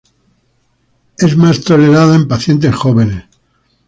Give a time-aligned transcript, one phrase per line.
[1.19, 3.25] Es más tolerada en pacientes jóvenes.